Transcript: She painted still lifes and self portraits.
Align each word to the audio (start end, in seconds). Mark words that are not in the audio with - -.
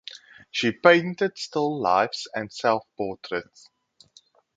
She 0.49 0.71
painted 0.71 1.37
still 1.37 1.79
lifes 1.79 2.25
and 2.33 2.51
self 2.51 2.87
portraits. 2.97 3.69